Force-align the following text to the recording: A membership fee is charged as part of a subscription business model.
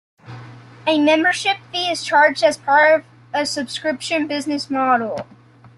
A 0.87 0.99
membership 0.99 1.57
fee 1.71 1.91
is 1.91 2.03
charged 2.03 2.41
as 2.43 2.57
part 2.57 3.01
of 3.01 3.05
a 3.35 3.45
subscription 3.45 4.25
business 4.25 4.67
model. 4.67 5.27